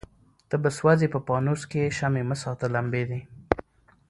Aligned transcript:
ته 0.49 0.55
به 0.63 0.69
سوځې 0.77 1.07
په 1.13 1.19
پانوس 1.27 1.61
کي 1.71 1.83
شمعي 1.97 2.23
مه 2.29 2.35
ساته 2.43 2.67
لمبې 2.75 3.03
دي 3.09 3.21